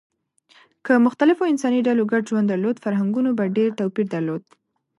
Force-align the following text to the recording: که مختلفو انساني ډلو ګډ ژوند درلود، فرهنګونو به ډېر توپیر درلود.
که 0.85 0.93
مختلفو 1.05 1.43
انساني 1.51 1.79
ډلو 1.87 2.03
ګډ 2.11 2.23
ژوند 2.29 2.47
درلود، 2.49 2.81
فرهنګونو 2.83 3.29
به 3.37 3.45
ډېر 3.57 3.69
توپیر 3.79 4.07
درلود. 4.15 4.43